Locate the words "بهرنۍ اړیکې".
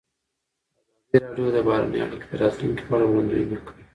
1.67-2.27